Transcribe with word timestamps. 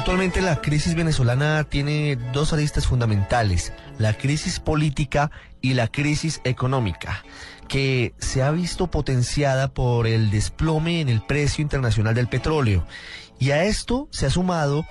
Actualmente 0.00 0.40
la 0.40 0.62
crisis 0.62 0.94
venezolana 0.94 1.62
tiene 1.64 2.16
dos 2.32 2.54
aristas 2.54 2.86
fundamentales, 2.86 3.74
la 3.98 4.14
crisis 4.14 4.58
política 4.58 5.30
y 5.60 5.74
la 5.74 5.88
crisis 5.88 6.40
económica, 6.44 7.22
que 7.68 8.14
se 8.16 8.42
ha 8.42 8.50
visto 8.50 8.86
potenciada 8.86 9.68
por 9.68 10.06
el 10.06 10.30
desplome 10.30 11.02
en 11.02 11.10
el 11.10 11.20
precio 11.20 11.60
internacional 11.60 12.14
del 12.14 12.28
petróleo. 12.28 12.86
Y 13.38 13.50
a 13.50 13.64
esto 13.64 14.08
se 14.10 14.24
ha 14.24 14.30
sumado 14.30 14.86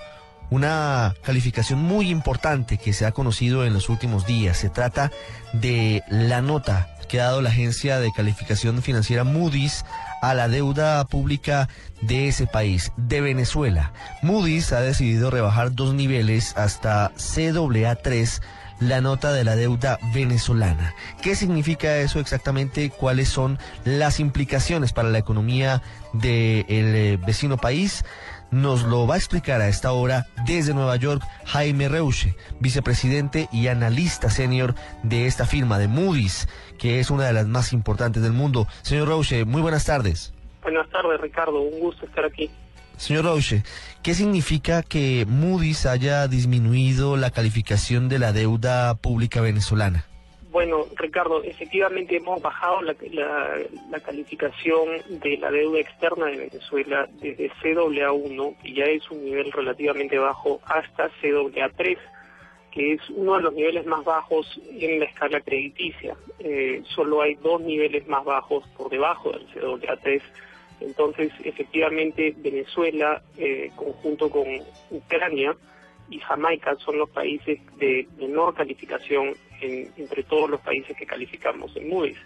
una 0.48 1.16
calificación 1.24 1.82
muy 1.82 2.08
importante 2.08 2.78
que 2.78 2.92
se 2.92 3.04
ha 3.04 3.10
conocido 3.10 3.64
en 3.66 3.72
los 3.72 3.88
últimos 3.88 4.26
días. 4.26 4.58
Se 4.58 4.68
trata 4.68 5.10
de 5.52 6.04
la 6.08 6.40
nota 6.40 6.88
que 7.10 7.20
ha 7.20 7.24
dado 7.24 7.42
la 7.42 7.50
agencia 7.50 7.98
de 7.98 8.12
calificación 8.12 8.80
financiera 8.82 9.24
Moody's 9.24 9.84
a 10.22 10.32
la 10.34 10.48
deuda 10.48 11.04
pública 11.06 11.68
de 12.02 12.28
ese 12.28 12.46
país, 12.46 12.92
de 12.96 13.20
Venezuela. 13.20 13.92
Moody's 14.22 14.72
ha 14.72 14.80
decidido 14.80 15.30
rebajar 15.30 15.74
dos 15.74 15.92
niveles 15.92 16.56
hasta 16.56 17.12
CAA3 17.16 18.40
la 18.78 19.00
nota 19.00 19.32
de 19.32 19.44
la 19.44 19.56
deuda 19.56 19.98
venezolana. 20.14 20.94
¿Qué 21.20 21.34
significa 21.34 21.98
eso 21.98 22.20
exactamente? 22.20 22.90
¿Cuáles 22.90 23.28
son 23.28 23.58
las 23.84 24.20
implicaciones 24.20 24.92
para 24.92 25.10
la 25.10 25.18
economía 25.18 25.82
del 26.12 26.64
eh, 26.68 27.18
vecino 27.26 27.56
país? 27.56 28.04
Nos 28.50 28.82
lo 28.82 29.06
va 29.06 29.14
a 29.14 29.18
explicar 29.18 29.60
a 29.60 29.68
esta 29.68 29.92
hora 29.92 30.26
desde 30.44 30.74
Nueva 30.74 30.96
York 30.96 31.22
Jaime 31.46 31.88
Reuche, 31.88 32.34
vicepresidente 32.58 33.48
y 33.52 33.68
analista 33.68 34.28
senior 34.28 34.74
de 35.02 35.26
esta 35.26 35.46
firma 35.46 35.78
de 35.78 35.86
Moody's, 35.86 36.48
que 36.78 36.98
es 36.98 37.10
una 37.10 37.26
de 37.26 37.32
las 37.32 37.46
más 37.46 37.72
importantes 37.72 38.22
del 38.22 38.32
mundo. 38.32 38.66
Señor 38.82 39.08
Reuche, 39.08 39.44
muy 39.44 39.62
buenas 39.62 39.84
tardes. 39.84 40.32
Buenas 40.62 40.88
tardes, 40.90 41.20
Ricardo. 41.20 41.60
Un 41.60 41.80
gusto 41.80 42.06
estar 42.06 42.24
aquí. 42.24 42.50
Señor 42.96 43.24
Rauche, 43.24 43.62
¿qué 44.02 44.12
significa 44.12 44.82
que 44.82 45.24
Moody's 45.26 45.86
haya 45.86 46.28
disminuido 46.28 47.16
la 47.16 47.30
calificación 47.30 48.10
de 48.10 48.18
la 48.18 48.32
deuda 48.32 48.94
pública 48.94 49.40
venezolana? 49.40 50.04
Bueno, 50.50 50.86
Ricardo, 50.96 51.44
efectivamente 51.44 52.16
hemos 52.16 52.42
bajado 52.42 52.82
la, 52.82 52.94
calificación 54.02 54.88
de 55.08 55.36
la 55.36 55.48
deuda 55.48 55.78
externa 55.78 56.26
de 56.26 56.48
Venezuela 56.48 57.08
desde 57.20 57.52
CAA1, 57.52 58.56
que 58.60 58.72
ya 58.72 58.84
es 58.86 59.08
un 59.12 59.24
nivel 59.24 59.52
relativamente 59.52 60.18
bajo, 60.18 60.60
hasta 60.64 61.08
CAA3, 61.22 61.96
que 62.72 62.94
es 62.94 63.10
uno 63.10 63.36
de 63.36 63.42
los 63.42 63.54
niveles 63.54 63.86
más 63.86 64.04
bajos 64.04 64.60
en 64.72 64.98
la 64.98 65.04
escala 65.04 65.40
crediticia. 65.40 66.16
Eh, 66.40 66.82
solo 66.96 67.22
hay 67.22 67.36
dos 67.36 67.60
niveles 67.60 68.08
más 68.08 68.24
bajos 68.24 68.66
por 68.76 68.90
debajo 68.90 69.30
del 69.30 69.46
CAA3. 69.54 70.20
Entonces, 70.80 71.32
efectivamente, 71.44 72.34
Venezuela, 72.36 73.22
eh, 73.38 73.70
conjunto 73.76 74.28
con 74.28 74.46
Ucrania 74.90 75.54
y 76.08 76.18
Jamaica, 76.18 76.74
son 76.76 76.98
los 76.98 77.10
países 77.10 77.60
de 77.76 78.08
menor 78.18 78.54
calificación 78.54 79.34
entre 79.60 80.22
todos 80.24 80.50
los 80.50 80.60
países 80.60 80.96
que 80.96 81.06
calificamos 81.06 81.74
en 81.76 81.88
Moody's. 81.88 82.18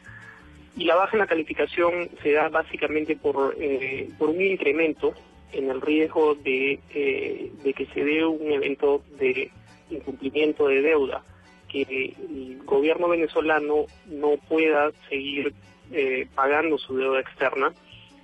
Y 0.76 0.84
la 0.84 0.96
baja 0.96 1.12
en 1.12 1.20
la 1.20 1.26
calificación 1.26 2.10
se 2.22 2.32
da 2.32 2.48
básicamente 2.48 3.16
por, 3.16 3.56
eh, 3.58 4.08
por 4.18 4.30
un 4.30 4.40
incremento 4.40 5.14
en 5.52 5.70
el 5.70 5.80
riesgo 5.80 6.34
de, 6.34 6.80
eh, 6.92 7.52
de 7.62 7.72
que 7.72 7.86
se 7.86 8.04
dé 8.04 8.24
un 8.24 8.50
evento 8.50 9.02
de 9.18 9.52
incumplimiento 9.90 10.66
de 10.66 10.82
deuda, 10.82 11.22
que 11.68 11.82
el 11.82 12.60
gobierno 12.64 13.08
venezolano 13.08 13.86
no 14.06 14.36
pueda 14.48 14.90
seguir 15.08 15.54
eh, 15.92 16.26
pagando 16.34 16.76
su 16.78 16.96
deuda 16.96 17.20
externa, 17.20 17.72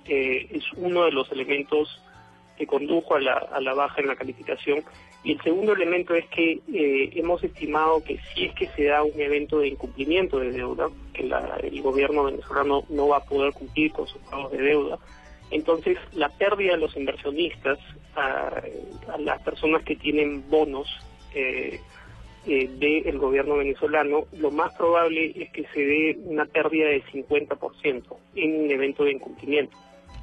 es 0.03 0.63
uno 0.75 1.05
de 1.05 1.11
los 1.11 1.31
elementos 1.31 2.01
que 2.57 2.67
condujo 2.67 3.15
a 3.15 3.21
la, 3.21 3.33
a 3.33 3.61
la 3.61 3.73
baja 3.73 4.01
en 4.01 4.07
la 4.07 4.15
calificación 4.15 4.83
y 5.23 5.33
el 5.33 5.41
segundo 5.41 5.73
elemento 5.73 6.15
es 6.15 6.25
que 6.29 6.59
eh, 6.73 7.11
hemos 7.13 7.43
estimado 7.43 8.03
que 8.03 8.19
si 8.33 8.45
es 8.45 8.55
que 8.55 8.67
se 8.69 8.85
da 8.85 9.03
un 9.03 9.19
evento 9.19 9.59
de 9.59 9.67
incumplimiento 9.67 10.39
de 10.39 10.51
deuda, 10.51 10.89
que 11.13 11.23
el 11.23 11.81
gobierno 11.81 12.23
venezolano 12.23 12.85
no 12.89 13.07
va 13.09 13.17
a 13.17 13.25
poder 13.25 13.53
cumplir 13.53 13.91
con 13.91 14.07
sus 14.07 14.21
pagos 14.23 14.51
de 14.51 14.61
deuda, 14.63 14.97
entonces 15.51 15.97
la 16.13 16.29
pérdida 16.29 16.71
de 16.71 16.79
los 16.79 16.95
inversionistas, 16.95 17.77
a, 18.15 18.61
las 19.19 19.41
personas 19.43 19.83
que 19.83 19.95
tienen 19.95 20.49
bonos 20.49 20.87
eh, 21.35 21.79
eh, 22.47 22.67
del 22.67 23.19
gobierno 23.19 23.57
venezolano, 23.57 24.25
lo 24.39 24.49
más 24.49 24.73
probable 24.73 25.33
es 25.35 25.51
que 25.51 25.65
se 25.73 25.85
dé 25.85 26.17
una 26.23 26.45
pérdida 26.45 26.87
de 26.87 27.03
50% 27.03 28.03
en 28.35 28.61
un 28.61 28.71
evento 28.71 29.03
de 29.03 29.11
incumplimiento. 29.11 29.77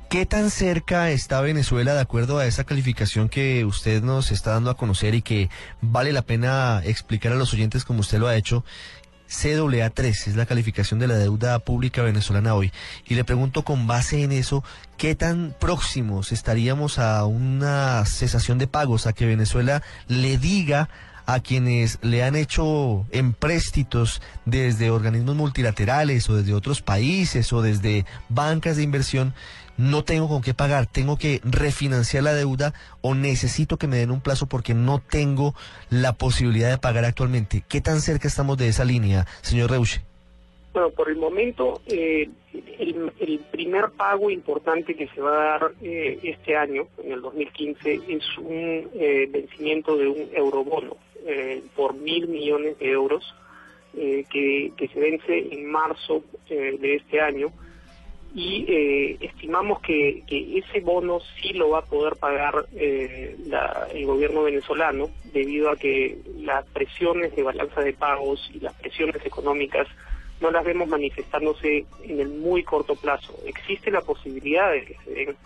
¿Qué 0.08 0.24
tan 0.24 0.50
cerca 0.50 1.10
está 1.10 1.42
Venezuela 1.42 1.92
de 1.92 2.00
acuerdo 2.00 2.38
a 2.38 2.46
esa 2.46 2.64
calificación 2.64 3.28
que 3.28 3.66
usted 3.66 4.02
nos 4.02 4.30
está 4.30 4.52
dando 4.52 4.70
a 4.70 4.76
conocer 4.76 5.14
y 5.14 5.20
que 5.20 5.50
vale 5.82 6.14
la 6.14 6.22
pena 6.22 6.80
explicar 6.82 7.32
a 7.32 7.34
los 7.34 7.52
oyentes 7.52 7.84
como 7.84 8.00
usted 8.00 8.18
lo 8.18 8.26
ha 8.26 8.34
hecho? 8.34 8.64
CAA3 9.28 10.08
es 10.08 10.34
la 10.34 10.46
calificación 10.46 10.98
de 10.98 11.08
la 11.08 11.16
deuda 11.16 11.58
pública 11.58 12.00
venezolana 12.00 12.54
hoy. 12.54 12.72
Y 13.06 13.16
le 13.16 13.24
pregunto 13.24 13.64
con 13.64 13.86
base 13.86 14.22
en 14.22 14.32
eso, 14.32 14.64
¿qué 14.96 15.14
tan 15.14 15.54
próximos 15.60 16.32
estaríamos 16.32 16.98
a 16.98 17.26
una 17.26 18.02
cesación 18.06 18.56
de 18.56 18.66
pagos, 18.66 19.06
a 19.06 19.12
que 19.12 19.26
Venezuela 19.26 19.82
le 20.06 20.38
diga 20.38 20.88
a 21.28 21.40
quienes 21.40 21.98
le 22.00 22.22
han 22.22 22.36
hecho 22.36 23.04
empréstitos 23.10 24.22
desde 24.46 24.90
organismos 24.90 25.36
multilaterales 25.36 26.30
o 26.30 26.36
desde 26.36 26.54
otros 26.54 26.80
países 26.80 27.52
o 27.52 27.60
desde 27.60 28.06
bancas 28.30 28.78
de 28.78 28.82
inversión 28.82 29.34
no 29.76 30.04
tengo 30.04 30.26
con 30.26 30.40
qué 30.40 30.54
pagar, 30.54 30.86
tengo 30.86 31.18
que 31.18 31.42
refinanciar 31.44 32.22
la 32.24 32.32
deuda 32.32 32.72
o 33.02 33.14
necesito 33.14 33.76
que 33.76 33.86
me 33.86 33.98
den 33.98 34.10
un 34.10 34.22
plazo 34.22 34.46
porque 34.46 34.72
no 34.72 35.02
tengo 35.02 35.54
la 35.90 36.14
posibilidad 36.14 36.70
de 36.70 36.78
pagar 36.78 37.04
actualmente. 37.04 37.62
¿Qué 37.68 37.82
tan 37.82 38.00
cerca 38.00 38.26
estamos 38.26 38.56
de 38.56 38.68
esa 38.68 38.86
línea, 38.86 39.26
señor 39.42 39.70
Reuche? 39.70 40.00
Bueno, 40.72 40.90
por 40.90 41.10
el 41.10 41.16
momento, 41.16 41.82
eh, 41.88 42.30
el, 42.78 43.40
primer 43.50 43.90
pago 43.90 44.30
importante 44.30 44.94
que 44.94 45.08
se 45.08 45.20
va 45.20 45.32
a 45.32 45.58
dar 45.58 45.72
eh, 45.82 46.18
este 46.22 46.56
año, 46.56 46.88
en 47.04 47.12
el 47.12 47.20
2015, 47.20 48.00
es 48.08 48.38
un 48.38 48.88
eh, 48.94 49.28
vencimiento 49.30 49.94
de 49.96 50.08
un 50.08 50.28
eurobono 50.34 50.96
por 51.76 51.94
mil 51.94 52.28
millones 52.28 52.78
de 52.78 52.90
euros 52.90 53.34
que, 53.94 54.72
que, 54.76 54.88
se 54.88 55.00
vence 55.00 55.48
en 55.50 55.70
marzo 55.70 56.22
de 56.48 56.96
este 56.96 57.20
año 57.20 57.52
y 58.34 58.64
eh, 58.68 59.18
estimamos 59.20 59.80
que, 59.80 60.22
ese 60.28 60.80
bono 60.80 61.20
sí 61.40 61.54
lo 61.54 61.70
va 61.70 61.78
a 61.78 61.84
poder 61.84 62.16
pagar 62.16 62.66
eh, 62.74 63.36
el 63.94 64.06
gobierno 64.06 64.42
venezolano 64.42 65.10
debido 65.32 65.70
a 65.70 65.76
que 65.76 66.18
las 66.36 66.64
presiones 66.66 67.34
de 67.34 67.42
balanza 67.42 67.80
de 67.80 67.94
pagos 67.94 68.50
y 68.52 68.60
las 68.60 68.74
presiones 68.74 69.24
económicas 69.24 69.86
no 70.40 70.50
las 70.50 70.64
vemos 70.64 70.88
manifestándose 70.88 71.86
en 72.04 72.20
el 72.20 72.28
muy 72.28 72.62
corto 72.62 72.94
plazo. 72.94 73.34
Existe 73.46 73.90
la 73.90 74.02
posibilidad 74.02 74.70
de 74.70 74.84
que 74.84 74.96
se 75.04 75.10
den, 75.10 75.36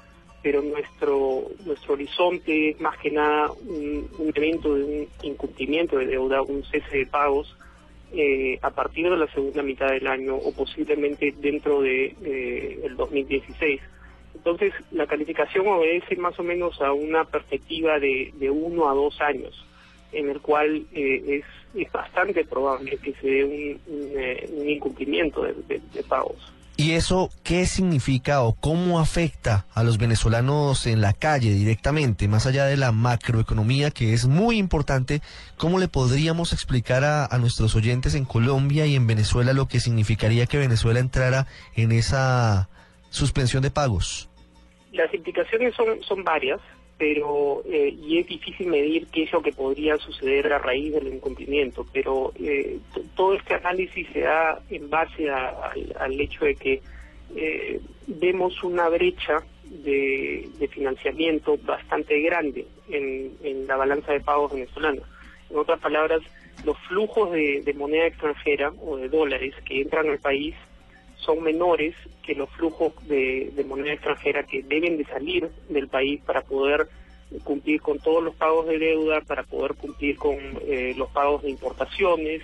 pero 0.42 0.60
nuestro 0.62 1.44
nuestro 1.64 1.94
horizonte 1.94 2.70
es 2.70 2.80
más 2.80 2.98
que 2.98 3.10
nada 3.10 3.50
un, 3.50 4.08
un 4.18 4.30
de 4.30 4.50
un 4.62 5.08
incumplimiento 5.22 5.98
de 5.98 6.06
deuda, 6.06 6.42
un 6.42 6.64
cese 6.64 6.98
de 6.98 7.06
pagos 7.06 7.56
eh, 8.14 8.58
a 8.60 8.70
partir 8.70 9.08
de 9.08 9.16
la 9.16 9.26
segunda 9.28 9.62
mitad 9.62 9.88
del 9.88 10.06
año 10.06 10.36
o 10.36 10.52
posiblemente 10.52 11.32
dentro 11.38 11.80
de 11.80 12.14
eh, 12.22 12.80
el 12.84 12.96
2016. 12.96 13.80
Entonces, 14.34 14.74
la 14.90 15.06
calificación 15.06 15.66
obedece 15.68 16.16
más 16.16 16.38
o 16.38 16.42
menos 16.42 16.80
a 16.82 16.92
una 16.92 17.24
perspectiva 17.24 17.98
de, 17.98 18.32
de 18.34 18.50
uno 18.50 18.90
a 18.90 18.94
dos 18.94 19.18
años, 19.20 19.64
en 20.12 20.28
el 20.28 20.40
cual 20.40 20.84
eh, 20.92 21.42
es, 21.42 21.80
es, 21.80 21.90
bastante 21.92 22.44
probable 22.44 22.98
que 22.98 23.14
se 23.14 23.26
dé 23.26 23.44
un, 23.44 23.80
un, 24.58 24.68
incumplimiento 24.68 25.42
de 25.42 26.02
pagos. 26.06 26.52
¿Y 26.82 26.94
eso 26.94 27.30
qué 27.44 27.64
significa 27.66 28.42
o 28.42 28.54
cómo 28.54 28.98
afecta 28.98 29.66
a 29.72 29.84
los 29.84 29.98
venezolanos 29.98 30.88
en 30.88 31.00
la 31.00 31.12
calle 31.12 31.54
directamente, 31.54 32.26
más 32.26 32.44
allá 32.44 32.64
de 32.64 32.76
la 32.76 32.90
macroeconomía 32.90 33.92
que 33.92 34.14
es 34.14 34.26
muy 34.26 34.58
importante? 34.58 35.20
¿Cómo 35.56 35.78
le 35.78 35.86
podríamos 35.86 36.52
explicar 36.52 37.04
a, 37.04 37.28
nuestros 37.38 37.76
oyentes 37.76 38.16
en 38.16 38.24
Colombia 38.24 38.84
y 38.84 38.96
en 38.96 39.06
Venezuela 39.06 39.52
lo 39.52 39.68
que 39.68 39.78
significaría 39.78 40.46
que 40.46 40.58
Venezuela 40.58 40.98
entrara 40.98 41.46
en 41.76 41.92
esa 41.92 42.68
suspensión 43.10 43.62
de 43.62 43.70
pagos? 43.70 44.28
las 44.90 45.14
implicaciones 45.14 45.74
son, 45.76 46.02
son 46.02 46.24
varias, 46.24 46.60
pero 47.02 47.64
eh, 47.64 47.96
y 48.00 48.18
es 48.18 48.28
difícil 48.28 48.68
medir 48.68 49.08
qué 49.08 49.24
es 49.24 49.32
lo 49.32 49.42
que 49.42 49.50
podría 49.50 49.96
suceder 49.96 50.52
a 50.52 50.58
raíz 50.58 50.92
del 50.92 51.08
incumplimiento, 51.08 51.84
pero 51.92 52.32
eh, 52.38 52.78
todo 53.16 53.34
este 53.34 53.54
análisis 53.54 54.06
se 54.12 54.20
da 54.20 54.60
en 54.70 54.88
base 54.88 55.28
al 55.28 56.20
hecho 56.20 56.44
de 56.44 56.54
que 56.54 56.80
eh, 57.34 57.80
vemos 58.06 58.62
una 58.62 58.88
brecha 58.88 59.42
de, 59.64 60.48
financiamiento 60.70 61.58
bastante 61.64 62.20
grande 62.20 62.68
en, 62.88 63.66
la 63.66 63.74
balanza 63.74 64.12
de 64.12 64.20
pagos 64.20 64.52
venezolana. 64.52 65.02
En 65.50 65.56
otras 65.56 65.80
palabras, 65.80 66.22
los 66.64 66.78
flujos 66.86 67.32
de, 67.32 67.74
moneda 67.76 68.06
extranjera 68.06 68.72
o 68.80 68.96
de 68.96 69.08
dólares 69.08 69.56
que 69.64 69.80
entran 69.80 70.08
al 70.08 70.20
país 70.20 70.54
son 71.24 71.42
menores 71.42 71.94
que 72.22 72.34
los 72.34 72.50
flujos 72.50 72.92
de, 73.08 73.52
moneda 73.66 73.94
extranjera 73.94 74.44
que 74.44 74.62
deben 74.62 74.98
de 74.98 75.04
salir 75.04 75.48
del 75.68 75.88
país 75.88 76.20
para 76.24 76.42
poder 76.42 76.88
cumplir 77.44 77.80
con 77.80 77.98
todos 77.98 78.22
los 78.22 78.34
pagos 78.34 78.66
de 78.66 78.78
deuda, 78.78 79.20
para 79.22 79.42
poder 79.42 79.74
cumplir 79.74 80.16
con 80.16 80.36
eh, 80.66 80.94
los 80.96 81.08
pagos 81.10 81.42
de 81.42 81.50
importaciones 81.50 82.42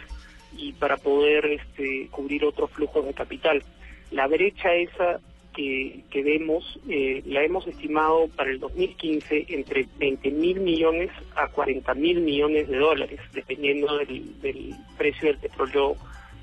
y 0.56 0.72
para 0.72 0.96
poder 0.96 1.44
este, 1.46 2.08
cubrir 2.10 2.44
otros 2.44 2.70
flujos 2.70 3.04
de 3.04 3.12
capital. 3.12 3.62
La 4.10 4.26
brecha 4.26 4.74
esa 4.74 5.20
que, 5.58 6.22
vemos 6.22 6.78
eh, 6.88 7.22
la 7.26 7.42
hemos 7.42 7.66
estimado 7.66 8.28
para 8.28 8.50
el 8.50 8.60
2015 8.60 9.46
entre 9.48 9.88
20 9.98 10.30
mil 10.30 10.60
millones 10.60 11.10
a 11.34 11.48
40 11.48 11.94
mil 11.94 12.20
millones 12.20 12.68
de 12.68 12.78
dólares, 12.78 13.20
dependiendo 13.32 13.98
del, 13.98 14.76
precio 14.96 15.28
del 15.28 15.38
petróleo 15.38 15.96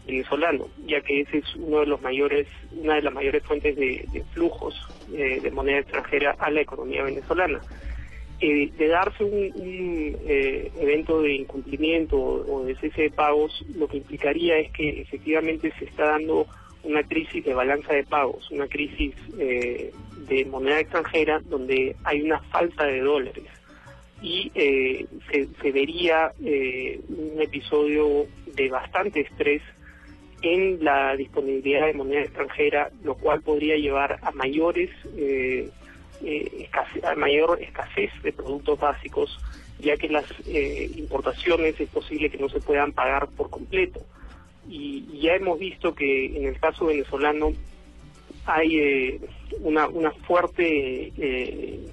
venezolano, 0.05 0.67
ya 0.85 1.01
que 1.01 1.21
ese 1.21 1.39
es 1.39 1.55
uno 1.55 1.79
de 1.79 1.87
los 1.87 2.01
mayores, 2.01 2.47
una 2.71 2.95
de 2.95 3.01
las 3.01 3.13
mayores 3.13 3.43
fuentes 3.43 3.75
de, 3.75 4.23
flujos 4.33 4.75
eh, 5.13 5.39
de 5.41 5.51
moneda 5.51 5.79
extranjera 5.79 6.35
a 6.39 6.49
la 6.51 6.61
economía 6.61 7.03
venezolana. 7.03 7.59
Eh, 8.41 8.69
de 8.77 8.87
darse 8.89 9.23
un, 9.23 10.17
evento 10.25 11.21
de 11.21 11.35
incumplimiento 11.35 12.17
o, 12.17 12.63
de 12.65 12.75
cese 12.75 13.03
de 13.03 13.09
pagos, 13.09 13.63
lo 13.75 13.87
que 13.87 13.97
implicaría 13.97 14.57
es 14.57 14.71
que 14.71 15.01
efectivamente 15.01 15.71
se 15.79 15.85
está 15.85 16.07
dando 16.07 16.45
una 16.83 17.03
crisis 17.03 17.43
de 17.43 17.53
balanza 17.53 17.93
de 17.93 18.03
pagos, 18.03 18.49
una 18.51 18.67
crisis 18.67 19.13
eh, 19.39 19.91
de 20.27 20.45
moneda 20.45 20.79
extranjera 20.79 21.39
donde 21.45 21.95
hay 22.03 22.21
una 22.21 22.39
falta 22.39 22.85
de 22.85 22.99
dólares 22.99 23.45
y 24.21 24.51
eh, 24.55 25.05
se, 25.61 25.71
vería 25.71 26.31
eh, 26.43 26.99
un 27.09 27.41
episodio 27.41 28.25
de 28.55 28.69
bastante 28.69 29.21
estrés 29.21 29.61
en 30.45 30.83
la 30.83 31.15
disponibilidad 31.15 31.88
de 31.88 31.94
moneda 31.94 32.21
extranjera, 32.21 32.92
lo 33.03 33.15
cual 33.15 33.42
podría 33.42 33.75
llevar 33.77 34.19
a 34.21 34.31
mayores 34.31 34.89
a 37.03 37.15
mayor 37.15 37.62
escasez 37.62 38.12
de 38.24 38.31
productos 38.31 38.80
básicos, 38.80 39.39
ya 39.80 39.97
que 39.97 40.07
las 40.07 40.25
importaciones 40.95 41.80
es 41.80 41.89
posible 41.89 42.30
que 42.30 42.38
no 42.38 42.50
se 42.50 42.62
puedan 42.62 42.94
pagar 42.94 43.27
por 43.30 43.50
completo. 43.50 44.01
Y, 44.68 45.19
ya 45.19 45.36
hemos 45.36 45.59
visto 45.59 45.94
que 45.94 46.38
en 46.38 46.45
el 46.45 46.59
caso 46.59 46.86
venezolano 46.86 47.53
hay 48.45 48.80
eh, 48.80 49.21
una, 49.62 49.88
una 49.88 50.12
fuerte 50.12 51.12
eh, 51.18 51.88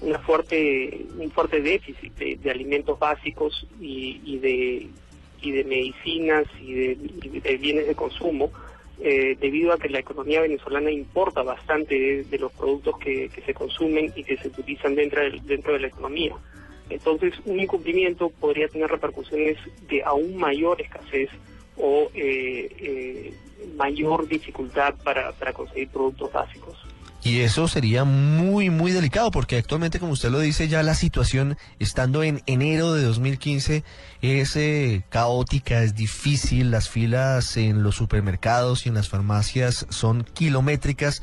una 0.00 0.18
fuerte 0.18 1.06
un 1.18 1.30
fuerte 1.30 1.60
déficit 1.60 2.12
de, 2.16 2.50
alimentos 2.50 2.98
básicos 2.98 3.66
y, 3.80 4.38
de 4.38 4.88
y 5.44 5.52
de 5.52 5.64
medicinas 5.64 6.46
y 6.60 6.72
de, 6.74 7.58
bienes 7.60 7.86
de 7.86 7.94
consumo 7.94 8.50
eh, 9.00 9.36
debido 9.40 9.72
a 9.72 9.78
que 9.78 9.88
la 9.88 9.98
economía 9.98 10.40
venezolana 10.40 10.90
importa 10.90 11.42
bastante 11.42 12.24
de, 12.24 12.38
los 12.38 12.52
productos 12.52 12.98
que, 12.98 13.30
se 13.44 13.54
consumen 13.54 14.12
y 14.16 14.24
que 14.24 14.36
se 14.36 14.48
utilizan 14.48 14.94
dentro 14.94 15.20
dentro 15.44 15.72
de 15.72 15.80
la 15.80 15.88
economía. 15.88 16.34
Entonces, 16.90 17.34
un 17.46 17.60
incumplimiento 17.60 18.30
podría 18.30 18.68
tener 18.68 18.90
repercusiones 18.90 19.58
de 19.88 20.02
aún 20.02 20.36
mayor 20.36 20.80
escasez 20.80 21.30
o 21.76 22.10
eh, 22.14 22.70
eh, 22.78 23.34
mayor 23.76 24.28
dificultad 24.28 24.94
para, 25.02 25.32
para 25.32 25.52
conseguir 25.52 25.88
productos 25.88 26.32
básicos. 26.32 26.83
Y 27.24 27.40
eso 27.40 27.68
sería 27.68 28.04
muy, 28.04 28.68
muy 28.68 28.92
delicado 28.92 29.30
porque 29.30 29.56
actualmente, 29.56 29.98
como 29.98 30.12
usted 30.12 30.30
lo 30.30 30.40
dice, 30.40 30.68
ya 30.68 30.82
la 30.82 30.94
situación, 30.94 31.56
estando 31.78 32.22
en 32.22 32.42
enero 32.44 32.92
de 32.92 33.02
2015, 33.02 33.82
es 34.20 34.56
eh, 34.56 35.04
caótica, 35.08 35.82
es 35.82 35.94
difícil, 35.94 36.70
las 36.70 36.90
filas 36.90 37.56
en 37.56 37.82
los 37.82 37.96
supermercados 37.96 38.84
y 38.84 38.90
en 38.90 38.94
las 38.94 39.08
farmacias 39.08 39.86
son 39.88 40.24
kilométricas 40.34 41.22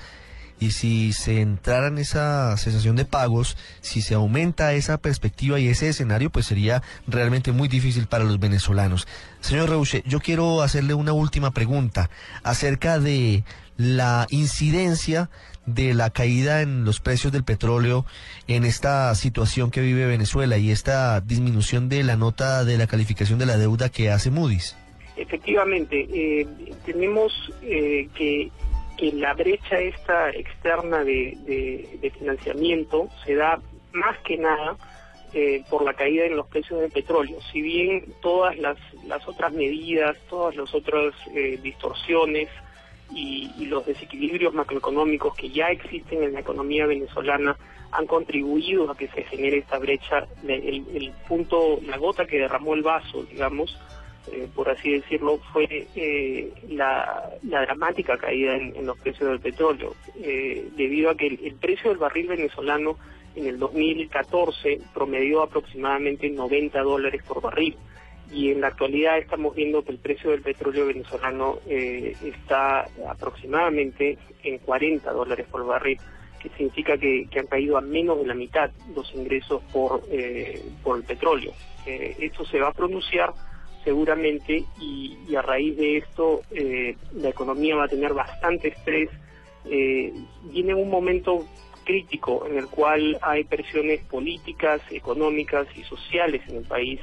y 0.61 0.71
si 0.71 1.11
se 1.11 1.41
entrara 1.41 1.87
en 1.87 1.97
esa 1.97 2.55
sensación 2.55 2.95
de 2.95 3.03
pagos, 3.03 3.57
si 3.81 4.03
se 4.03 4.13
aumenta 4.13 4.73
esa 4.73 4.99
perspectiva 4.99 5.59
y 5.59 5.67
ese 5.67 5.89
escenario, 5.89 6.29
pues 6.29 6.45
sería 6.45 6.83
realmente 7.07 7.51
muy 7.51 7.67
difícil 7.67 8.05
para 8.05 8.23
los 8.23 8.39
venezolanos. 8.39 9.07
Señor 9.39 9.71
Reuche, 9.71 10.03
yo 10.05 10.19
quiero 10.19 10.61
hacerle 10.61 10.93
una 10.93 11.13
última 11.13 11.49
pregunta 11.49 12.11
acerca 12.43 12.99
de 12.99 13.43
la 13.75 14.27
incidencia 14.29 15.31
de 15.65 15.95
la 15.95 16.11
caída 16.11 16.61
en 16.61 16.85
los 16.85 16.99
precios 16.99 17.33
del 17.33 17.43
petróleo 17.43 18.05
en 18.47 18.63
esta 18.63 19.13
situación 19.15 19.71
que 19.71 19.81
vive 19.81 20.05
Venezuela 20.05 20.59
y 20.59 20.69
esta 20.69 21.21
disminución 21.21 21.89
de 21.89 22.03
la 22.03 22.17
nota 22.17 22.65
de 22.65 22.77
la 22.77 22.85
calificación 22.85 23.39
de 23.39 23.47
la 23.47 23.57
deuda 23.57 23.89
que 23.89 24.11
hace 24.11 24.29
Moody's. 24.29 24.77
Efectivamente, 25.17 26.07
eh, 26.13 26.47
tenemos 26.85 27.33
eh, 27.63 28.07
que 28.15 28.51
que 29.01 29.11
la 29.13 29.33
brecha 29.33 29.79
esta 29.79 30.29
externa 30.29 31.03
de, 31.03 32.11
financiamiento 32.19 33.09
se 33.25 33.33
da 33.33 33.59
más 33.93 34.15
que 34.19 34.37
nada 34.37 34.77
eh, 35.33 35.63
por 35.71 35.83
la 35.83 35.95
caída 35.95 36.25
en 36.25 36.37
los 36.37 36.45
precios 36.45 36.81
del 36.81 36.91
petróleo. 36.91 37.39
Si 37.51 37.61
bien 37.61 38.13
todas 38.21 38.55
las, 38.59 38.77
las 39.07 39.27
otras 39.27 39.51
medidas, 39.53 40.15
todas 40.29 40.55
las 40.55 40.71
otras 40.75 41.15
eh, 41.33 41.59
distorsiones 41.63 42.47
y, 43.15 43.65
los 43.65 43.85
desequilibrios 43.87 44.53
macroeconómicos 44.53 45.33
que 45.35 45.49
ya 45.49 45.71
existen 45.71 46.21
en 46.21 46.33
la 46.33 46.41
economía 46.41 46.85
venezolana 46.85 47.57
han 47.91 48.05
contribuido 48.05 48.91
a 48.91 48.95
que 48.95 49.07
se 49.07 49.23
genere 49.23 49.59
esta 49.59 49.79
brecha, 49.79 50.27
el 50.47 51.11
punto, 51.27 51.79
la 51.87 51.97
gota 51.97 52.25
que 52.27 52.37
derramó 52.37 52.73
el 52.75 52.83
vaso, 52.83 53.23
digamos, 53.23 53.75
eh, 54.27 54.47
por 54.53 54.69
así 54.69 54.91
decirlo, 54.91 55.39
fue 55.51 55.87
eh, 55.95 56.53
la, 56.69 57.31
dramática 57.41 58.17
caída 58.17 58.55
en, 58.55 58.85
los 58.85 58.97
precios 58.99 59.29
del 59.29 59.39
petróleo, 59.39 59.95
eh, 60.15 60.69
debido 60.77 61.09
a 61.09 61.15
que 61.15 61.27
el, 61.27 61.55
precio 61.55 61.89
del 61.89 61.97
barril 61.97 62.27
venezolano 62.27 62.97
en 63.35 63.47
el 63.47 63.57
2014 63.57 64.79
promedió 64.93 65.41
aproximadamente 65.41 66.29
90 66.29 66.81
dólares 66.81 67.23
por 67.27 67.41
barril. 67.41 67.75
Y 68.31 68.51
en 68.51 68.61
la 68.61 68.67
actualidad 68.67 69.17
estamos 69.17 69.55
viendo 69.55 69.83
que 69.83 69.91
el 69.91 69.97
precio 69.97 70.29
del 70.29 70.41
petróleo 70.41 70.85
venezolano 70.85 71.59
está 71.67 72.87
aproximadamente 73.09 74.17
en 74.43 74.59
40 74.59 75.11
dólares 75.11 75.47
por 75.51 75.65
barril 75.65 75.97
que 76.41 76.49
significa 76.49 76.97
que, 76.97 77.27
han 77.37 77.47
caído 77.47 77.77
a 77.77 77.81
menos 77.81 78.19
de 78.19 78.25
la 78.25 78.33
mitad 78.33 78.71
los 78.95 79.13
ingresos 79.13 79.61
por, 79.73 80.01
por 80.81 80.97
el 80.97 81.03
petróleo. 81.03 81.51
esto 81.85 82.45
se 82.45 82.59
va 82.59 82.69
a 82.69 82.73
pronunciar 82.73 83.33
seguramente 83.83 84.63
y, 84.79 85.35
a 85.35 85.41
raíz 85.41 85.77
de 85.77 85.97
esto 85.97 86.41
eh, 86.51 86.95
la 87.13 87.29
economía 87.29 87.75
va 87.75 87.85
a 87.85 87.87
tener 87.87 88.13
bastante 88.13 88.69
estrés. 88.69 89.09
Eh, 89.65 90.13
viene 90.43 90.73
un 90.73 90.89
momento 90.89 91.45
crítico 91.83 92.45
en 92.47 92.57
el 92.57 92.67
cual 92.67 93.17
hay 93.21 93.43
presiones 93.43 94.01
políticas, 94.03 94.81
económicas 94.91 95.67
y 95.75 95.83
sociales 95.83 96.41
en 96.47 96.57
el 96.57 96.63
país, 96.63 96.99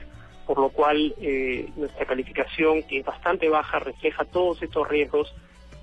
por 0.46 0.58
lo 0.58 0.68
cual 0.70 1.14
eh, 1.20 1.68
nuestra 1.76 2.06
calificación, 2.06 2.82
que 2.82 2.98
es 2.98 3.04
bastante 3.04 3.48
baja, 3.48 3.78
refleja 3.78 4.24
todos 4.24 4.62
estos 4.62 4.88
riesgos 4.88 5.34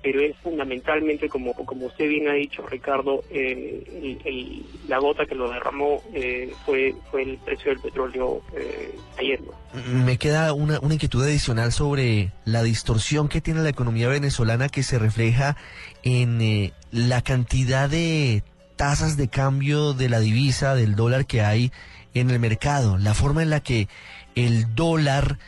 pero 0.06 0.20
es 0.20 0.36
fundamentalmente, 0.36 1.28
como, 1.28 1.52
como 1.52 1.86
usted 1.86 2.08
bien 2.08 2.28
ha 2.28 2.34
dicho, 2.34 2.64
Ricardo, 2.64 3.24
eh, 3.28 4.62
la 4.86 4.98
gota 4.98 5.26
que 5.26 5.34
lo 5.34 5.50
derramó 5.50 6.00
eh, 6.14 6.52
fue, 6.64 6.94
fue 7.10 7.24
el 7.24 7.38
precio 7.38 7.72
del 7.72 7.80
petróleo 7.80 8.40
eh, 8.56 8.94
cayendo. 9.16 9.52
Me 10.04 10.16
queda 10.16 10.52
una, 10.52 10.78
una 10.78 10.94
inquietud 10.94 11.24
adicional 11.24 11.72
sobre 11.72 12.30
la 12.44 12.62
distorsión 12.62 13.28
que 13.28 13.40
tiene 13.40 13.62
la 13.62 13.70
economía 13.70 14.06
venezolana 14.06 14.68
que 14.68 14.84
se 14.84 15.00
refleja 15.00 15.56
en 16.04 16.40
eh, 16.40 16.72
la 16.92 17.20
cantidad 17.22 17.90
de 17.90 18.44
tasas 18.76 19.16
de 19.16 19.26
cambio 19.26 19.92
de 19.92 20.08
la 20.08 20.20
divisa, 20.20 20.76
del 20.76 20.94
dólar 20.94 21.26
que 21.26 21.40
hay 21.40 21.72
en 22.14 22.30
el 22.30 22.38
mercado, 22.38 22.96
la 22.96 23.12
forma 23.12 23.42
en 23.42 23.50
la 23.50 23.58
que 23.58 23.88
el 24.36 24.72
dólar 24.76 25.40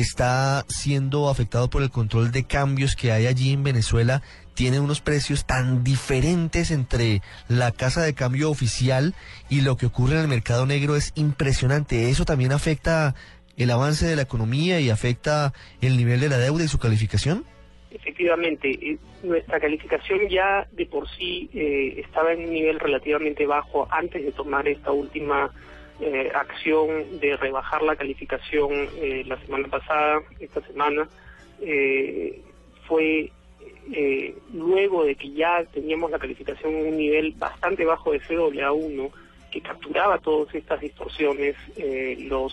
está 0.00 0.64
siendo 0.68 1.28
afectado 1.28 1.70
por 1.70 1.82
el 1.82 1.90
control 1.90 2.32
de 2.32 2.44
cambios 2.44 2.96
que 2.96 3.12
hay 3.12 3.26
allí 3.26 3.52
en 3.52 3.62
Venezuela, 3.62 4.22
tiene 4.54 4.80
unos 4.80 5.00
precios 5.00 5.46
tan 5.46 5.84
diferentes 5.84 6.70
entre 6.70 7.22
la 7.48 7.72
casa 7.72 8.02
de 8.02 8.14
cambio 8.14 8.50
oficial 8.50 9.14
y 9.48 9.60
lo 9.60 9.76
que 9.76 9.86
ocurre 9.86 10.14
en 10.14 10.20
el 10.20 10.28
mercado 10.28 10.66
negro 10.66 10.96
es 10.96 11.12
impresionante. 11.14 12.10
¿Eso 12.10 12.24
también 12.24 12.52
afecta 12.52 13.14
el 13.56 13.70
avance 13.70 14.06
de 14.06 14.16
la 14.16 14.22
economía 14.22 14.80
y 14.80 14.90
afecta 14.90 15.52
el 15.80 15.96
nivel 15.96 16.20
de 16.20 16.28
la 16.28 16.38
deuda 16.38 16.64
y 16.64 16.68
su 16.68 16.78
calificación? 16.78 17.44
efectivamente, 17.90 18.70
eh, 18.70 18.98
nuestra 19.22 19.60
calificación 19.60 20.28
ya 20.28 20.66
de 20.72 20.86
por 20.86 21.08
sí 21.08 21.48
eh, 21.54 22.00
estaba 22.04 22.32
en 22.32 22.44
un 22.44 22.52
nivel 22.52 22.78
relativamente 22.78 23.46
bajo 23.46 23.88
antes 23.90 24.24
de 24.24 24.32
tomar 24.32 24.68
esta 24.68 24.92
última 24.92 25.50
eh, 26.00 26.30
acción 26.32 27.18
de 27.18 27.36
rebajar 27.36 27.82
la 27.82 27.96
calificación 27.96 28.70
eh, 28.96 29.24
la 29.26 29.36
semana 29.40 29.66
pasada, 29.68 30.20
esta 30.38 30.60
semana. 30.62 31.08
Eh, 31.60 32.40
fue 32.86 33.32
luego 34.52 35.04
de 35.04 35.14
que 35.14 35.30
ya 35.32 35.64
teníamos 35.72 36.10
la 36.10 36.18
calificación 36.18 36.74
en 36.74 36.88
un 36.88 36.96
nivel 36.98 37.32
bastante 37.32 37.84
bajo 37.84 38.12
de 38.12 38.20
CWA1, 38.20 39.10
que 39.50 39.60
capturaba 39.62 40.18
todas 40.18 40.54
estas 40.54 40.80
distorsiones, 40.80 41.56
los 42.18 42.52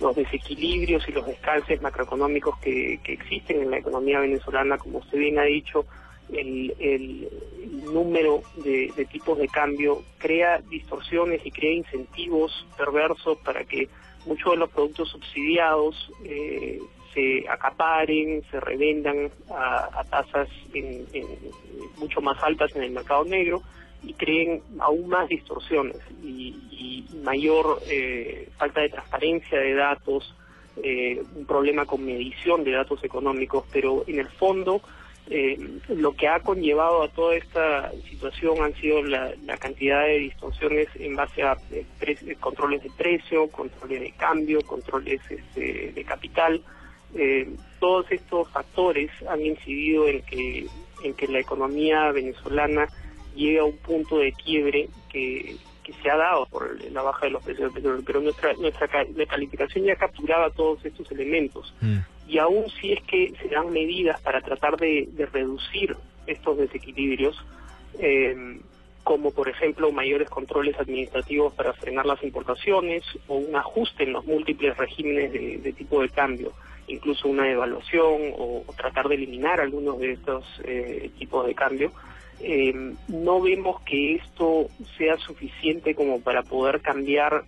los 0.00 0.16
desequilibrios 0.16 1.06
y 1.08 1.12
los 1.12 1.26
descalces 1.26 1.80
macroeconómicos 1.82 2.58
que 2.58 2.98
existen 3.04 3.62
en 3.62 3.70
la 3.70 3.78
economía 3.78 4.18
venezolana, 4.18 4.78
como 4.78 4.98
usted 4.98 5.18
bien 5.18 5.38
ha 5.38 5.44
dicho, 5.44 5.84
el, 6.32 7.28
número 7.92 8.42
de, 8.64 9.06
tipos 9.10 9.36
de 9.38 9.48
cambio 9.48 10.02
crea 10.18 10.62
distorsiones 10.70 11.44
y 11.44 11.50
crea 11.50 11.72
incentivos 11.72 12.66
perversos 12.76 13.38
para 13.38 13.64
que 13.64 13.88
muchos 14.24 14.52
de 14.52 14.58
los 14.58 14.70
productos 14.70 15.10
subsidiados 15.10 16.10
eh, 16.24 16.80
se 17.12 17.44
acaparen, 17.48 18.42
se 18.50 18.60
revendan 18.60 19.30
a, 19.50 20.04
tasas 20.08 20.48
en, 20.72 21.06
mucho 21.98 22.20
más 22.20 22.42
altas 22.42 22.74
en 22.76 22.84
el 22.84 22.92
mercado 22.92 23.24
negro 23.24 23.62
y 24.02 24.14
creen 24.14 24.62
aún 24.78 25.08
más 25.08 25.28
distorsiones 25.28 25.98
y, 26.22 26.56
y 26.70 27.16
mayor 27.22 27.80
eh, 27.88 28.48
falta 28.56 28.80
de 28.80 28.88
transparencia 28.88 29.58
de 29.58 29.74
datos, 29.74 30.34
eh, 30.82 31.22
un 31.36 31.46
problema 31.46 31.84
con 31.86 32.04
medición 32.04 32.64
de 32.64 32.72
datos 32.72 33.02
económicos, 33.04 33.64
pero 33.72 34.04
en 34.06 34.18
el 34.18 34.28
fondo 34.28 34.82
eh, 35.30 35.56
lo 35.88 36.12
que 36.14 36.28
ha 36.28 36.40
conllevado 36.40 37.02
a 37.02 37.08
toda 37.08 37.36
esta 37.36 37.90
situación 38.10 38.62
han 38.62 38.74
sido 38.74 39.02
la, 39.02 39.32
cantidad 39.58 40.04
de 40.04 40.18
distorsiones 40.18 40.88
en 40.96 41.16
base 41.16 41.42
a 41.42 41.56
eh, 41.70 41.84
pre- 41.98 42.36
controles 42.40 42.82
de 42.82 42.90
precio, 42.90 43.48
controles 43.48 44.00
de 44.00 44.12
cambio, 44.12 44.60
controles 44.62 45.20
este, 45.30 45.92
de 45.92 46.04
capital. 46.04 46.62
Eh, 47.14 47.48
todos 47.78 48.10
estos 48.10 48.48
factores 48.50 49.10
han 49.28 49.44
incidido 49.44 50.08
en 50.08 50.22
que, 50.22 50.66
en 51.04 51.14
que 51.14 51.28
la 51.28 51.40
economía 51.40 52.10
venezolana 52.10 52.88
llegue 53.34 53.58
a 53.60 53.64
un 53.64 53.76
punto 53.78 54.18
de 54.18 54.32
quiebre 54.32 54.88
que, 55.10 55.56
que 55.82 55.92
se 56.02 56.10
ha 56.10 56.16
dado 56.16 56.46
por 56.46 56.78
la 56.90 57.02
baja 57.02 57.26
de 57.26 57.32
los 57.32 57.42
precios 57.42 57.72
del 57.72 57.74
petróleo, 57.82 58.02
pero 58.06 58.20
nuestra, 58.20 58.52
nuestra 58.54 58.88
calificación 59.26 59.84
ya 59.84 59.96
capturaba 59.96 60.50
todos 60.50 60.84
estos 60.84 61.10
elementos 61.12 61.74
Mm. 61.80 61.98
Y 62.32 62.38
aún 62.38 62.64
si 62.80 62.94
es 62.94 63.02
que 63.02 63.34
se 63.42 63.48
dan 63.48 63.70
medidas 63.70 64.18
para 64.22 64.40
tratar 64.40 64.78
de, 64.78 65.06
reducir 65.30 65.94
estos 66.26 66.56
desequilibrios, 66.56 67.36
eh, 67.98 68.58
como 69.04 69.32
por 69.32 69.50
ejemplo 69.50 69.92
mayores 69.92 70.30
controles 70.30 70.78
administrativos 70.80 71.52
para 71.52 71.74
frenar 71.74 72.06
las 72.06 72.22
importaciones 72.22 73.02
o 73.28 73.34
un 73.34 73.54
ajuste 73.54 74.04
en 74.04 74.14
los 74.14 74.24
múltiples 74.24 74.74
regímenes 74.78 75.30
de, 75.30 75.74
tipo 75.74 76.00
de 76.00 76.08
cambio, 76.08 76.52
incluso 76.86 77.28
una 77.28 77.50
evaluación 77.50 78.32
o, 78.38 78.64
tratar 78.78 79.08
de 79.08 79.16
eliminar 79.16 79.60
algunos 79.60 79.98
de 79.98 80.12
estos 80.12 80.46
eh, 80.64 81.10
tipos 81.18 81.46
de 81.46 81.54
cambio, 81.54 81.92
eh, 82.40 82.94
no 83.08 83.42
vemos 83.42 83.82
que 83.82 84.14
esto 84.14 84.68
sea 84.96 85.18
suficiente 85.18 85.94
como 85.94 86.22
para 86.22 86.42
poder 86.42 86.80
cambiar 86.80 87.44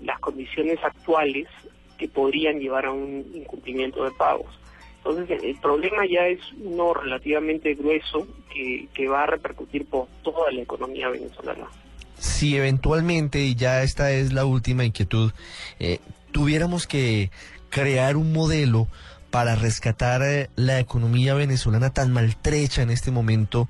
las 0.00 0.18
condiciones 0.18 0.78
actuales 0.82 1.46
que 1.98 2.08
podrían 2.08 2.58
llevar 2.60 2.86
a 2.86 2.92
un 2.92 3.26
incumplimiento 3.34 4.04
de 4.04 4.10
pagos. 4.12 4.46
Entonces, 4.98 5.42
el 5.42 5.56
problema 5.56 6.06
ya 6.06 6.26
es 6.26 6.40
uno 6.62 6.94
relativamente 6.94 7.74
grueso 7.74 8.26
que, 8.52 8.88
que 8.94 9.08
va 9.08 9.24
a 9.24 9.26
repercutir 9.26 9.86
por 9.86 10.06
toda 10.22 10.50
la 10.50 10.62
economía 10.62 11.08
venezolana. 11.08 11.66
Si 12.18 12.56
eventualmente, 12.56 13.40
y 13.40 13.54
ya 13.54 13.82
esta 13.82 14.10
es 14.12 14.32
la 14.32 14.44
última 14.44 14.84
inquietud, 14.84 15.32
eh, 15.78 16.00
tuviéramos 16.32 16.86
que 16.86 17.30
crear 17.70 18.16
un 18.16 18.32
modelo 18.32 18.88
para 19.30 19.54
rescatar 19.54 20.22
eh, 20.22 20.50
la 20.56 20.80
economía 20.80 21.34
venezolana 21.34 21.90
tan 21.90 22.12
maltrecha 22.12 22.82
en 22.82 22.90
este 22.90 23.10
momento, 23.10 23.68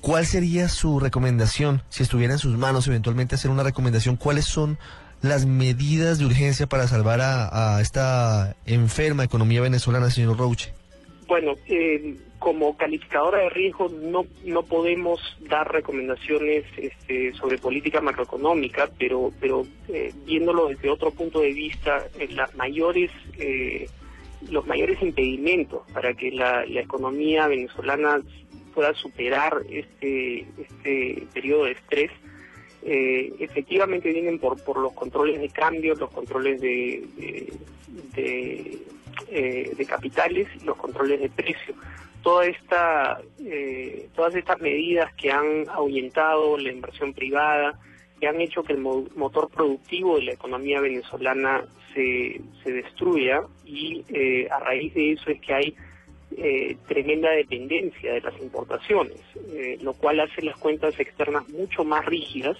¿cuál 0.00 0.26
sería 0.26 0.68
su 0.68 1.00
recomendación? 1.00 1.82
Si 1.88 2.02
estuviera 2.02 2.32
en 2.32 2.38
sus 2.38 2.56
manos 2.56 2.88
eventualmente 2.88 3.34
hacer 3.34 3.50
una 3.50 3.62
recomendación, 3.62 4.16
¿cuáles 4.16 4.46
son 4.46 4.78
las 5.28 5.46
medidas 5.46 6.18
de 6.18 6.26
urgencia 6.26 6.66
para 6.66 6.86
salvar 6.88 7.20
a, 7.20 7.76
a 7.76 7.80
esta 7.80 8.56
enferma 8.66 9.24
economía 9.24 9.60
venezolana, 9.60 10.10
señor 10.10 10.38
Roche? 10.38 10.72
Bueno, 11.26 11.54
eh, 11.66 12.16
como 12.38 12.76
calificadora 12.76 13.38
de 13.38 13.50
riesgo 13.50 13.88
no 13.88 14.24
no 14.44 14.62
podemos 14.62 15.20
dar 15.48 15.72
recomendaciones 15.72 16.64
este, 16.76 17.32
sobre 17.34 17.58
política 17.58 18.00
macroeconómica, 18.00 18.88
pero 18.98 19.32
pero 19.40 19.66
eh, 19.88 20.12
viéndolo 20.24 20.68
desde 20.68 20.90
otro 20.90 21.10
punto 21.10 21.40
de 21.40 21.52
vista, 21.52 22.06
eh, 22.18 22.28
las 22.30 22.54
mayores 22.54 23.10
eh, 23.38 23.88
los 24.50 24.66
mayores 24.66 25.00
impedimentos 25.02 25.82
para 25.92 26.14
que 26.14 26.30
la, 26.30 26.64
economía 26.64 27.48
venezolana 27.48 28.20
pueda 28.74 28.94
superar 28.94 29.62
este 29.68 30.46
este 30.58 31.26
periodo 31.32 31.64
de 31.64 31.72
estrés 31.72 32.10
eh, 32.86 33.32
efectivamente 33.40 34.12
vienen 34.12 34.38
por, 34.38 34.62
por 34.64 34.78
los 34.78 34.92
controles 34.92 35.40
de 35.40 35.48
cambio, 35.48 35.94
los 35.96 36.10
controles 36.10 36.60
de, 36.60 37.04
de, 38.14 38.78
eh, 39.28 39.86
capitales 39.88 40.46
y 40.60 40.64
los 40.64 40.76
controles 40.76 41.20
de 41.20 41.28
precio. 41.28 41.74
Toda 42.22 42.46
esta, 42.46 43.20
eh, 43.44 44.08
todas 44.14 44.34
estas 44.34 44.60
medidas 44.60 45.12
que 45.14 45.30
han 45.30 45.68
ahuyentado 45.68 46.56
la 46.58 46.72
inversión 46.72 47.12
privada, 47.12 47.78
que 48.20 48.26
han 48.28 48.40
hecho 48.40 48.62
que 48.62 48.72
el 48.72 48.78
mo- 48.80 49.06
motor 49.14 49.48
productivo 49.50 50.16
de 50.16 50.22
la 50.24 50.32
economía 50.32 50.80
venezolana 50.80 51.64
se, 51.94 52.40
se 52.62 52.72
destruya 52.72 53.42
y 53.64 54.04
eh, 54.08 54.48
a 54.50 54.58
raíz 54.60 54.94
de 54.94 55.12
eso 55.12 55.30
es 55.30 55.40
que 55.40 55.54
hay 55.54 55.76
eh, 56.36 56.76
tremenda 56.86 57.30
dependencia 57.30 58.12
de 58.12 58.20
las 58.20 58.38
importaciones, 58.40 59.20
eh, 59.52 59.78
lo 59.80 59.94
cual 59.94 60.20
hace 60.20 60.42
las 60.42 60.56
cuentas 60.58 60.98
externas 61.00 61.48
mucho 61.48 61.84
más 61.84 62.04
rígidas 62.04 62.58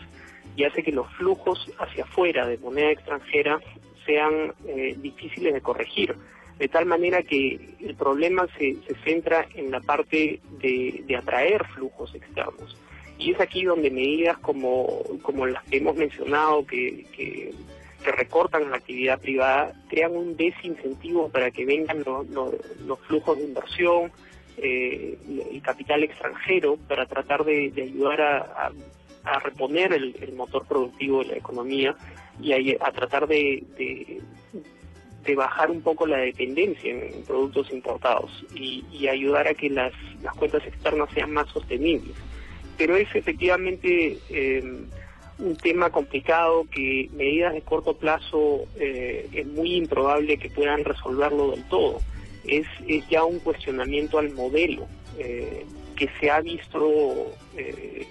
y 0.56 0.64
hace 0.64 0.82
que 0.82 0.92
los 0.92 1.06
flujos 1.14 1.70
hacia 1.78 2.04
afuera 2.04 2.46
de 2.46 2.56
moneda 2.58 2.90
extranjera 2.90 3.60
sean 4.06 4.54
eh, 4.66 4.96
difíciles 4.98 5.52
de 5.52 5.60
corregir, 5.60 6.16
de 6.58 6.68
tal 6.68 6.86
manera 6.86 7.22
que 7.22 7.74
el 7.80 7.94
problema 7.96 8.46
se, 8.56 8.76
se 8.86 8.94
centra 9.04 9.46
en 9.54 9.70
la 9.70 9.80
parte 9.80 10.40
de, 10.58 11.02
de 11.06 11.16
atraer 11.16 11.66
flujos 11.74 12.14
externos. 12.14 12.76
Y 13.18 13.32
es 13.32 13.40
aquí 13.40 13.64
donde 13.64 13.90
medidas 13.90 14.38
como, 14.38 15.02
como 15.22 15.46
las 15.46 15.62
que 15.64 15.78
hemos 15.78 15.96
mencionado, 15.96 16.66
que, 16.66 17.04
que, 17.14 17.52
que 18.06 18.12
recortan 18.12 18.70
la 18.70 18.76
actividad 18.76 19.18
privada, 19.20 19.72
crean 19.88 20.12
un 20.16 20.36
desincentivo 20.36 21.28
para 21.28 21.50
que 21.50 21.66
vengan 21.66 22.04
lo- 22.06 22.22
lo- 22.22 22.52
los 22.86 23.00
flujos 23.00 23.36
de 23.36 23.44
inversión, 23.44 24.12
eh, 24.58 25.18
el 25.52 25.60
capital 25.60 26.04
extranjero, 26.04 26.76
para 26.88 27.04
tratar 27.06 27.44
de, 27.44 27.72
ayudar 27.76 28.20
a, 28.20 28.70
a- 29.24 29.40
reponer 29.40 29.92
el, 29.92 30.14
motor 30.36 30.64
productivo 30.68 31.24
de 31.24 31.30
la 31.30 31.36
economía 31.38 31.96
y 32.40 32.52
a, 32.52 32.92
tratar 32.92 33.26
de, 33.26 33.64
de, 33.76 35.34
bajar 35.34 35.68
un 35.72 35.82
poco 35.82 36.06
la 36.06 36.18
dependencia 36.18 36.92
en 36.92 37.24
productos 37.24 37.72
importados 37.72 38.30
y, 38.54 38.84
y 38.92 39.08
ayudar 39.08 39.48
a 39.48 39.54
que 39.54 39.68
las, 39.68 39.92
las 40.22 40.32
cuentas 40.36 40.64
externas 40.64 41.08
sean 41.12 41.32
más 41.32 41.48
sostenibles. 41.48 42.14
Pero 42.78 42.94
es 42.96 43.08
efectivamente 43.16 44.16
eh, 44.30 44.62
un 45.38 45.56
tema 45.56 45.90
complicado 45.90 46.66
que 46.70 47.10
medidas 47.12 47.52
de 47.52 47.62
corto 47.62 47.96
plazo 47.96 48.66
eh, 48.78 49.28
es 49.32 49.46
muy 49.46 49.74
improbable 49.74 50.38
que 50.38 50.50
puedan 50.50 50.84
resolverlo 50.84 51.50
del 51.50 51.64
todo. 51.64 52.00
Es, 52.46 52.66
es 52.86 53.06
ya 53.08 53.24
un 53.24 53.40
cuestionamiento 53.40 54.18
al 54.18 54.32
modelo 54.32 54.86
eh, 55.18 55.64
que 55.96 56.08
se 56.20 56.30
ha 56.30 56.40
visto 56.40 57.34
eh, 57.56 58.06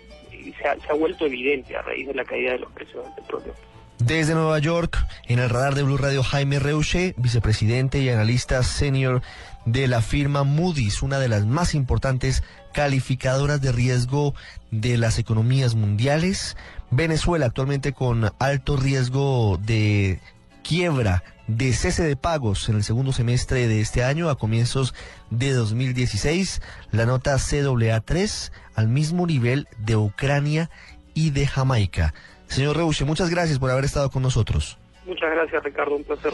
se 0.54 0.68
ha 0.68 0.94
vuelto 0.94 1.26
evidente 1.26 1.76
a 1.76 1.82
raíz 1.82 2.08
de 2.08 2.14
la 2.14 2.24
caída 2.24 2.52
de 2.54 2.60
los 2.60 2.72
precios 2.72 3.04
del 3.04 3.14
petróleo. 3.16 3.54
Desde 4.00 4.34
Nueva 4.34 4.60
York, 4.60 5.06
en 5.28 5.40
el 5.40 5.50
radar 5.50 5.74
de 5.74 5.84
Blue 5.84 5.98
Radio, 5.98 6.22
Jaime 6.22 6.60
Reuche, 6.60 7.16
vicepresidente 7.18 8.02
y 8.02 8.10
analista 8.10 8.62
senior 8.62 9.22
de 9.66 9.88
la 9.88 10.02
firma 10.02 10.44
Moody's, 10.44 11.02
una 11.02 11.18
de 11.18 11.30
las 11.30 11.46
más 11.46 11.74
importantes 11.74 12.44
calificadoras 12.74 13.62
de 13.62 13.72
riesgo 13.72 14.36
de 14.70 14.98
las 14.98 15.18
economías 15.18 15.76
mundiales. 15.76 16.58
Venezuela 16.92 17.46
actualmente 17.46 17.94
con 17.94 18.32
alto 18.38 18.76
riesgo 18.76 19.58
de 19.64 20.20
quiebra, 20.62 21.24
de 21.48 21.72
cese 21.74 22.04
de 22.04 22.18
pagos 22.18 22.68
en 22.68 22.76
el 22.76 22.84
segundo 22.84 23.14
semestre 23.14 23.68
de 23.68 23.80
este 23.80 24.04
año 24.04 24.30
a 24.30 24.38
comienzos 24.38 24.94
de 25.30 25.54
2016. 25.54 26.62
La 26.92 27.06
nota 27.06 27.36
CAA3 27.36 28.52
al 28.76 28.90
mismo 28.90 29.26
nivel 29.26 29.70
de 29.78 29.96
Ucrania 29.96 30.70
y 31.14 31.30
de 31.30 31.48
Jamaica. 31.48 32.14
Señor 32.48 32.78
Reuche, 32.78 33.06
muchas 33.06 33.30
gracias 33.30 33.60
por 33.60 33.70
haber 33.72 33.86
estado 33.86 34.10
con 34.10 34.22
nosotros. 34.22 34.78
Muchas 35.06 35.30
gracias, 35.32 35.64
Ricardo. 35.64 35.96
Un 35.96 36.04
placer. 36.04 36.34